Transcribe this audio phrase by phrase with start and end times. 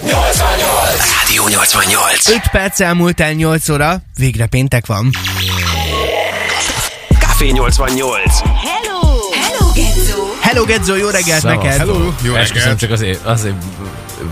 [0.00, 2.28] Rádió 88.
[2.28, 5.10] 5 perc elmúlt el 8 óra, végre péntek van.
[7.18, 8.38] Café 88.
[8.38, 9.00] Hello!
[9.34, 10.22] Hello, Gezzó!
[10.40, 11.62] Hello Gedzo, jó reggelt Szevaszt.
[11.62, 11.78] neked!
[11.78, 12.78] Hello, jó Esküszöm reggelt.
[12.78, 13.54] csak azért, azért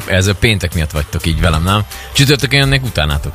[0.06, 1.82] ez a péntek miatt vagytok így velem, nem?
[2.12, 3.34] Csütörtökön jönnek utánátok.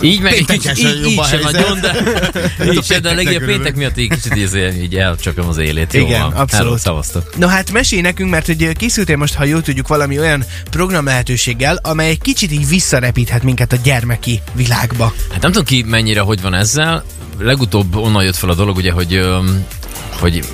[0.00, 1.94] Így meg egy kicsit, így, így a sem nagyon, de
[2.72, 5.92] így sem, de a legjobb péntek miatt így kicsit így, így elcsapom az élét.
[5.92, 6.32] Jó Igen, van.
[6.32, 6.78] abszolút.
[6.78, 7.36] Szavaztok.
[7.36, 11.78] No hát mesélj nekünk, mert hogy készültél most, ha jól tudjuk, valami olyan program lehetőséggel,
[11.82, 15.12] amely egy kicsit így visszarepíthet minket a gyermeki világba.
[15.32, 17.04] Hát nem tudom ki mennyire, hogy van ezzel.
[17.38, 19.26] Legutóbb onnan jött fel a dolog, ugye, hogy,
[20.10, 20.44] hogy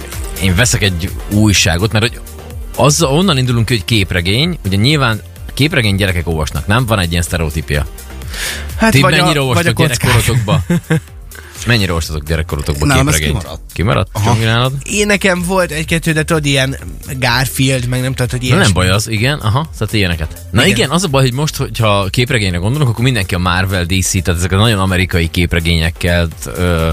[0.42, 2.20] én veszek egy újságot, mert hogy
[2.76, 5.20] az, onnan indulunk ki, hogy képregény, ugye nyilván
[5.54, 6.86] képregény gyerekek olvasnak, nem?
[6.86, 7.86] Van egy ilyen sztereotípia.
[8.76, 10.62] Hát Ti vagy mennyire a, vagy a olvastok gyerekkorotokba?
[11.66, 13.40] mennyire olvastatok gyerekkorotokba Nálam ez képregényt?
[13.40, 13.72] kimaradt.
[13.74, 14.10] Kimaradt?
[14.24, 14.72] Csongi nálad?
[14.82, 16.76] Én nekem volt egy-kettő, de tudod, ilyen
[17.18, 18.58] Garfield, meg nem tudod, hogy Na ilyen.
[18.58, 20.46] nem baj az, igen, aha, tehát ilyeneket.
[20.50, 20.76] Na Igen.
[20.76, 20.90] igen.
[20.90, 24.52] az a baj, hogy most, hogyha képregényre gondolunk, akkor mindenki a Marvel, DC, tehát ezek
[24.52, 26.90] a nagyon amerikai képregényekkel ö,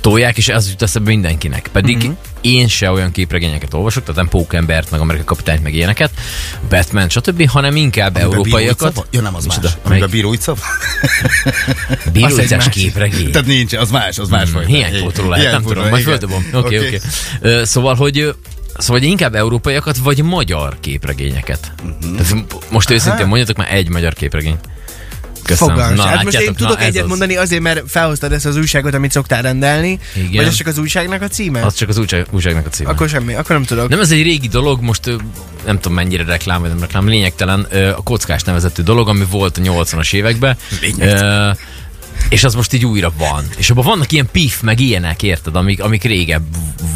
[0.00, 1.68] tolják, és ez jut eszembe mindenkinek.
[1.72, 2.12] Pedig mm-hmm.
[2.40, 6.10] én se olyan képregényeket olvasok, tehát nem Pókembert, meg Amerikai Kapitányt, meg ilyeneket,
[6.68, 9.06] Batman, stb., hanem inkább Amiben európaiakat.
[9.10, 9.56] Ja, nem, az más.
[9.56, 9.74] Micsoda?
[9.82, 10.34] Amiben bíró
[12.12, 13.30] Bíróicás képregény.
[13.30, 14.66] Tehát nincs, az más, az más vagy.
[14.66, 16.64] Hiánypótló lehet, nem tudom, majd földobom.
[16.64, 17.00] Oké, oké.
[17.64, 18.34] Szóval, hogy
[18.78, 21.72] Szóval hogy inkább európaiakat, vagy magyar képregényeket.
[22.18, 22.40] Uh-huh.
[22.70, 24.58] Most őszintén mondjatok már egy magyar képregény.
[25.42, 25.74] Köszönöm.
[25.74, 26.06] Fogalmas.
[26.06, 27.08] hát most én tudok ez egyet az.
[27.08, 29.98] mondani azért, mert felhoztad ezt az újságot, amit szoktál rendelni.
[30.14, 30.30] Igen.
[30.32, 31.64] Vagy ez csak az újságnak a címe?
[31.64, 32.90] Az csak az újság, újságnak a címe.
[32.90, 33.88] Akkor semmi, akkor nem tudok.
[33.88, 35.16] Nem, ez egy régi dolog, most
[35.64, 37.60] nem tudom mennyire reklám, vagy nem reklám, lényegtelen,
[37.96, 40.56] a kockás nevezetű dolog, ami volt a 80-as években.
[40.98, 41.50] Ö,
[42.34, 43.44] és az most így újra van.
[43.56, 46.42] És abban vannak ilyen pif, meg ilyenek, érted, amik, amik régebb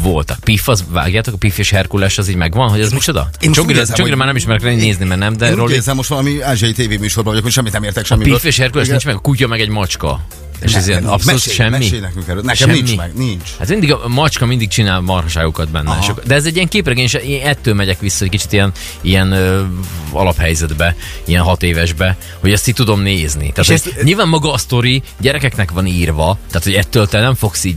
[0.01, 0.39] voltak.
[0.39, 3.29] Pif, az vágjátok, a Pif és Herkules, az így megvan, hogy ez micsoda?
[3.41, 5.73] most Csongira, érzem, Csongira hogy- már nem ismerek lenni nézni, mert nem, de Én Roli,
[5.73, 8.33] érzem, most valami ázsiai tévéműsorban vagyok, hogy semmit nem értek a semmiből.
[8.33, 10.25] Pif és Herkules nincs meg, a kutya meg egy macska.
[10.61, 11.13] És ez Ne, ilyen nincs.
[11.13, 11.77] abszolút Mesélj, semmi.
[11.83, 12.41] mesélj nekünk erről.
[12.41, 13.49] Nekem nincs meg, nincs.
[13.59, 15.89] Hát mindig a macska mindig csinál marhaságokat benne.
[15.89, 16.15] Aha.
[16.25, 19.63] De ez egy ilyen képregény, és én ettől megyek vissza egy kicsit ilyen, ilyen ö,
[20.11, 20.95] alaphelyzetbe,
[21.25, 23.51] ilyen hat évesbe, hogy ezt így tudom nézni.
[23.53, 27.35] Tehát, És ezt- nyilván maga a sztori gyerekeknek van írva, tehát hogy ettől te nem
[27.35, 27.75] fogsz így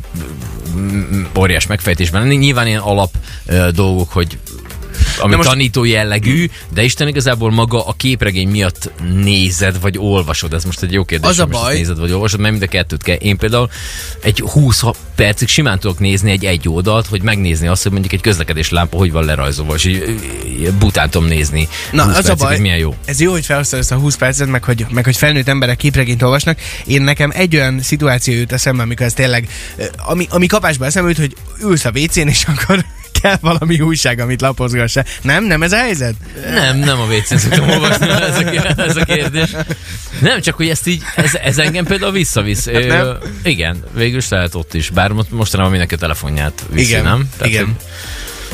[0.77, 2.35] mm, óriás megfejtésben lenni.
[2.37, 3.11] Nyilván ilyen alap
[3.47, 4.39] ö, dolgok, hogy
[5.23, 10.53] ami most- tanító jellegű, de Isten igazából maga a képregény miatt nézed, vagy olvasod.
[10.53, 13.03] Ez most egy jó kérdés, Az a baj- nézed, vagy olvasod, mert mind a kettőt
[13.03, 13.17] kell.
[13.17, 13.71] Én például
[14.23, 14.83] egy 20
[15.15, 18.97] percig simán tudok nézni egy egy oldalt, hogy megnézni azt, hogy mondjuk egy közlekedés lámpa
[18.97, 21.69] hogy van lerajzolva, és így, bután tudom nézni.
[21.93, 22.95] Na, 20 az a percig, baj, Ez milyen jó.
[23.05, 26.59] ez jó, hogy ezt a 20 percet, meg hogy, meg hogy felnőtt emberek képregényt olvasnak.
[26.87, 29.49] Én nekem egy olyan szituáció jut eszembe, amikor ez tényleg,
[29.97, 32.85] ami, ami kapásba eszembe jut, hogy ülsz a WC-n, és akkor
[33.23, 35.05] kell valami újság, amit lapozgassa.
[35.23, 35.45] Nem?
[35.45, 36.15] Nem ez a helyzet?
[36.51, 39.51] Nem, nem a WC-n szoktam olvasni, ez a, ez a kérdés.
[40.21, 42.67] Nem, csak hogy ezt így, ez, ez engem például visszavisz.
[42.67, 43.19] Ö, Hát nem?
[43.43, 47.29] igen, végül is lehet ott is, bár most- mostanában mindenki a telefonját viszi, Igen, nem?
[47.43, 47.65] igen.
[47.65, 47.75] hogy-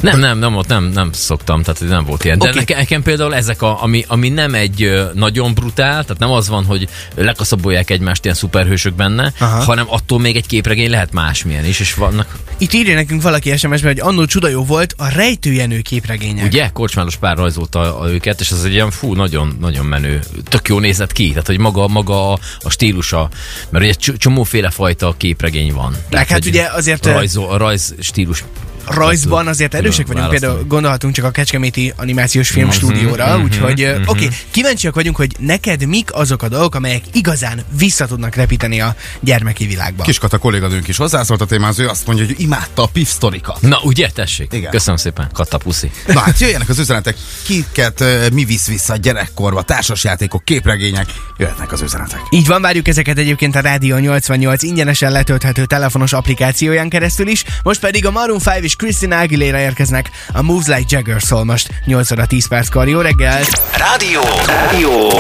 [0.01, 2.39] nem, nem, nem, ott nem, nem szoktam, tehát nem volt ilyen.
[2.39, 2.65] De okay.
[2.69, 6.89] nekem, például ezek, a, ami, ami nem egy nagyon brutál, tehát nem az van, hogy
[7.15, 9.65] lekaszabolják egymást ilyen szuperhősök benne, Aha.
[9.65, 13.93] Hanem attól még egy képregény lehet másmilyen is, és vannak, Itt írja nekünk valaki SMS-ben,
[13.93, 16.45] hogy annó csuda jó volt a rejtőjenő képregények.
[16.45, 20.69] ugye, Korcsmáros pár rajzolta a, őket, és ez egy ilyen fú, nagyon, nagyon menő, tök
[20.69, 23.29] jó nézett ki, tehát hogy maga, maga a, a stílusa,
[23.71, 25.97] mert ugye cs- csomóféle fajta képregény van.
[26.11, 28.45] hát hogy ugye azért, Rajzol, a rajz stílus
[28.87, 34.09] rajzban azért erősek vagyunk, például gondolhatunk csak a Kecskeméti Animációs Filmstúdióra, mhm, úgyhogy ö, mhm.
[34.09, 38.95] oké, kíváncsiak vagyunk, hogy neked mik azok a dolgok, amelyek igazán vissza tudnak repíteni a
[39.21, 40.03] gyermeki világba.
[40.03, 43.61] Kiskata kolléganőnk is hozzászólt a témához, ő azt mondja, hogy imádta a pif sztorikat.
[43.61, 44.53] Na, ugye, tessék?
[44.53, 44.71] Igen.
[44.71, 45.91] Köszönöm szépen, Katta puszi.
[46.07, 51.07] Na hát jöjjenek az üzenetek, kiket uh, mi visz vissza a gyerekkorba, társasjátékok, képregények,
[51.37, 52.21] jöhetnek az üzenetek.
[52.31, 57.81] Így van, várjuk ezeket egyébként a Rádió 88 ingyenesen letölthető telefonos applikációján keresztül is, most
[57.81, 62.11] pedig a Maroon 5 és Christina Aguilera érkeznek a Moves Like Jagger szól most 8
[62.11, 62.89] óra 10 perckor.
[62.89, 63.49] Jó reggelt!
[63.73, 64.21] Rádió.
[64.47, 65.11] Rádió.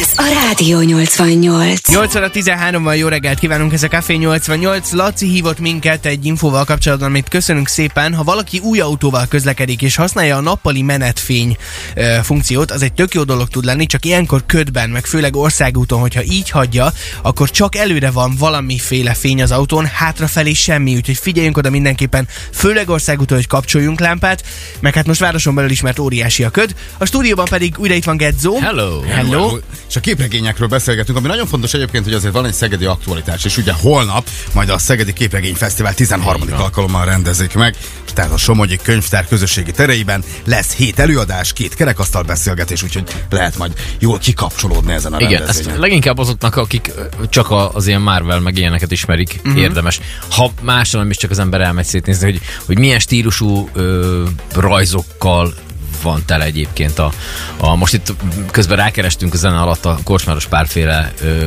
[0.00, 1.88] Ez a Rádió 88.
[1.88, 4.92] 8 óra 13 van, jó reggelt kívánunk, ez a Café 88.
[4.92, 8.14] Laci hívott minket egy infóval kapcsolatban, amit köszönünk szépen.
[8.14, 11.56] Ha valaki új autóval közlekedik és használja a nappali menetfény
[11.94, 16.00] e, funkciót, az egy tök jó dolog tud lenni, csak ilyenkor ködben, meg főleg országúton,
[16.00, 16.92] hogyha így hagyja,
[17.22, 22.90] akkor csak előre van valamiféle fény az autón, hátrafelé semmi, úgyhogy figyeljünk oda mindenképpen, főleg
[22.96, 24.44] országúton, hogy kapcsoljunk lámpát,
[24.80, 26.74] meg hát most városon belül is, mert óriási a köd.
[26.98, 28.54] A stúdióban pedig újra itt van Gedzo.
[28.58, 29.00] Hello!
[29.00, 29.58] Hello.
[29.88, 33.56] és a képregényekről beszélgetünk, ami nagyon fontos egyébként, hogy azért van egy szegedi aktualitás, és
[33.56, 36.42] ugye holnap majd a Szegedi Képregény Fesztivál 13.
[36.52, 37.76] alkalommal rendezik meg,
[38.06, 43.56] és tehát a Somogyi Könyvtár közösségi tereiben lesz hét előadás, két kerekasztal beszélgetés, úgyhogy lehet
[43.56, 45.80] majd jól kikapcsolódni ezen a Igen, ezt rendezvényen.
[45.80, 46.92] leginkább azoknak, akik
[47.28, 49.60] csak a, az ilyen Marvel meg ilyeneket ismerik, uh-huh.
[49.60, 50.00] érdemes.
[50.30, 54.22] Ha másra nem is csak az ember elmegy szétnézni, hogy, hogy milyen stílusú ö,
[54.54, 55.54] rajzokkal
[56.02, 57.12] van tele egyébként a,
[57.56, 58.14] a, most itt
[58.50, 61.46] közben rákerestünk a zene alatt a korsmáros párféle ö,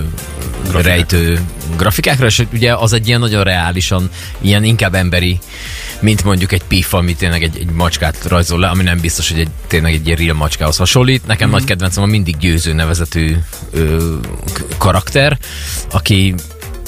[0.72, 1.40] rejtő
[1.78, 4.10] grafikákra, és ugye az egy ilyen nagyon reálisan,
[4.42, 5.40] ilyen inkább emberi,
[6.00, 9.40] mint mondjuk egy pif, ami tényleg egy, egy macskát rajzol le, ami nem biztos, hogy
[9.40, 11.28] egy, tényleg egy ilyen real macskához hasonlít.
[11.28, 11.52] Nekem mm.
[11.52, 13.36] nagy kedvencem a mindig győző nevezetű
[13.72, 14.16] ö,
[14.78, 15.38] karakter,
[15.92, 16.34] aki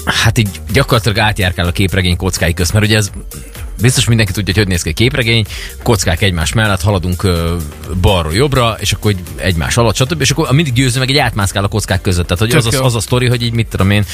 [0.06, 3.12] hát így gyakorlatilag átjárkál a képregény kockái közt, mert ugye ez
[3.82, 5.46] biztos mindenki tudja, hogy hogy néz ki egy képregény,
[5.84, 7.28] kockák egymás mellett, haladunk
[8.02, 10.22] balról jobbra, és akkor egymás alatt, stb.
[10.22, 12.28] És akkor a mindig győző meg egy átmászkál a kockák között.
[12.28, 14.06] Tehát hogy az, az, az a sztori, hogy így mit tudom én,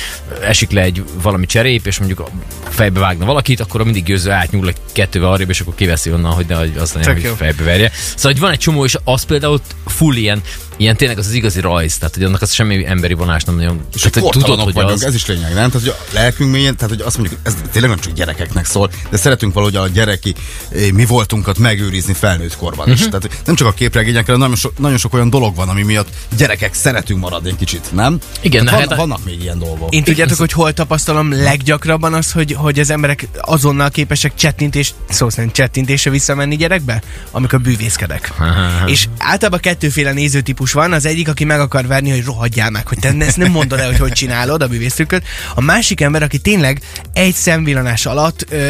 [0.42, 2.30] esik le egy valami cserép, és mondjuk
[2.70, 6.32] fejbe vágna valakit, akkor a mindig győző átnyúl egy kettővel arrébb, és akkor kiveszi onnan,
[6.32, 7.12] hogy nehogy azt jó.
[7.12, 7.92] hogy fejbe verje.
[8.16, 10.42] Szóval hogy van egy csomó, és az például full ilyen,
[10.78, 13.82] ilyen tényleg az az igazi rajz, tehát hogy annak az semmi emberi vonás nem nagyon.
[13.94, 15.70] És tehát, hogy hogy tudod, hogy vagyunk, az, ez is lényeg, nem?
[15.70, 18.90] Tehát, hogy a lelkünk mélyen, tehát, hogy azt mondjuk, ez tényleg nem csak gyerekeknek szól,
[19.10, 20.36] de szeretünk valahogy a gyereki
[20.70, 23.00] eh, mi voltunkat megőrizni felnőtt korban is.
[23.00, 26.08] Tehát nem csak a képregényekre, nagyon sok, nagyon sok olyan dolog van, ami miatt
[26.38, 28.20] gyerekek szeretünk maradni egy kicsit, nem?
[28.42, 29.94] Igen, Tehát na van, hát- vannak még ilyen dolgok.
[29.94, 35.30] Én tudjátok, hogy hol tapasztalom leggyakrabban az, hogy, hogy az emberek azonnal képesek csettintés, szó
[35.30, 37.02] szerint csettintése visszamenni gyerekbe,
[37.32, 38.34] amikor bűvészkedek.
[38.86, 43.00] és általában kettőféle nézőtípus van, az egyik, aki meg akar verni, hogy rohadjál meg, hogy
[43.00, 45.24] te ezt nem mondod el, hogy hogy csinálod a bűvésztrükköt.
[45.56, 46.82] A másik ember, aki tényleg
[47.14, 48.70] egy szemvillanás alatt ö,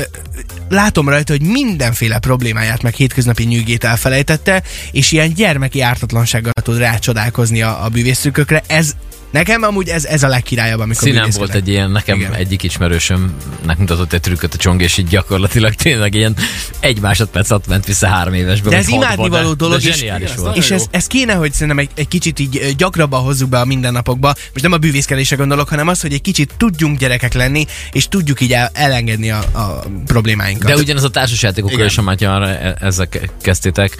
[0.69, 7.61] látom rajta, hogy mindenféle problémáját, meg hétköznapi nyűgét elfelejtette, és ilyen gyermeki ártatlansággal tud rácsodálkozni
[7.61, 8.63] a, a bűvésztrükkökre.
[8.67, 8.95] Ez
[9.31, 11.37] Nekem amúgy ez, ez a legkirályabb, amikor bűvészkedek.
[11.37, 12.33] volt egy ilyen, nekem Igen.
[12.33, 16.35] Egyik ismerősömnek mutatott egy trükköt a csong, és így gyakorlatilag tényleg ilyen
[16.79, 18.69] egy másodperc alatt ment vissza három évesbe.
[18.69, 20.57] De ez imádnivaló dolog, de és, zseniális volt.
[20.57, 24.27] és ez, ez kéne, hogy szerintem egy, egy kicsit így gyakrabban hozzuk be a mindennapokba.
[24.27, 28.41] Most nem a bűvészkedésre gondolok, hanem az, hogy egy kicsit tudjunk gyerekek lenni, és tudjuk
[28.41, 30.69] így el, elengedni a, a problémáinkat.
[30.69, 33.97] De ugyanaz a társasjátékokkal is, már e- ezzel ke- kezdtétek,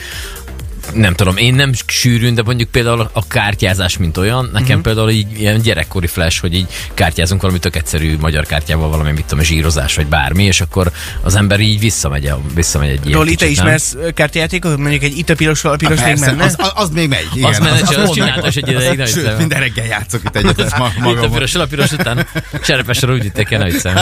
[0.94, 4.82] nem tudom, én nem sűrűn, de mondjuk például a kártyázás, mint olyan, nekem uh-huh.
[4.82, 9.26] például így ilyen gyerekkori flash, hogy így kártyázunk valami tök egyszerű magyar kártyával, valami, mit
[9.26, 10.92] tudom, zsírozás, vagy bármi, és akkor
[11.22, 14.78] az ember így visszamegy, a, visszamegy egy ilyen Roli, te ismersz kártyajátékot?
[14.78, 16.44] Mondjuk egy itt a piros, a piros még Persze, menne?
[16.44, 17.28] az, az, az, még megy.
[17.34, 19.38] Igen, menne, csak azt mondd csinálta, egy ideig Sőt, hiszem.
[19.38, 22.28] minden reggel játszok itt egyet, ezt ma, Itt a piros, a piros után
[22.64, 23.98] cserepesre úgy vitték el, hogy szem.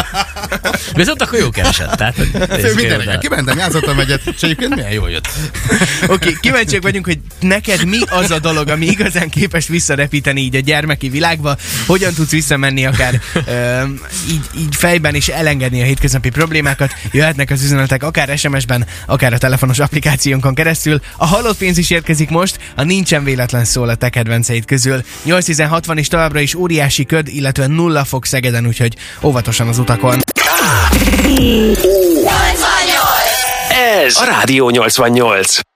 [0.93, 1.95] Viszont akkor jó keresett.
[1.95, 2.15] Tehát,
[2.61, 5.27] Fő, minden reggel kimentem, játszottam egyet, és egyébként milyen jól jött.
[6.07, 6.33] Oké, okay,
[6.75, 11.09] kíváncsiak vagyunk, hogy neked mi az a dolog, ami igazán képes visszarepíteni így a gyermeki
[11.09, 11.57] világba,
[11.87, 13.83] hogyan tudsz visszamenni akár ö,
[14.29, 16.93] így, így fejben és elengedni a hétköznapi problémákat.
[17.11, 20.99] Jöhetnek az üzenetek akár SMS-ben, akár a telefonos applikációnkon keresztül.
[21.17, 25.03] A halott pénz is érkezik most, a nincsen véletlen szól a te kedvenceid közül.
[25.23, 30.19] 860 és továbbra is óriási köd, illetve nulla fok Szegeden, úgyhogy óvatosan az utakon.
[34.05, 35.74] Ez a Rádió 88.